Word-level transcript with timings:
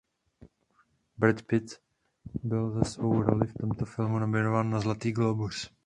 Brad 1.17 1.41
Pitt 1.47 1.81
byl 2.43 2.71
za 2.71 2.83
svou 2.83 3.21
roli 3.21 3.47
v 3.47 3.53
tomto 3.53 3.85
filmu 3.85 4.19
nominován 4.19 4.69
na 4.69 4.79
Zlatý 4.79 5.11
glóbus. 5.11 5.71